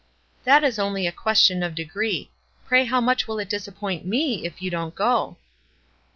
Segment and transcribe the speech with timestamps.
[0.45, 2.31] "That is only a question of degree.
[2.65, 5.37] Pray how much will it disappoint me if you don't go?"